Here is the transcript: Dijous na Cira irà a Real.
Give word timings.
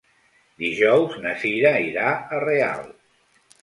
Dijous 0.63 1.19
na 1.27 1.35
Cira 1.45 1.77
irà 1.93 2.09
a 2.19 2.43
Real. 2.49 2.87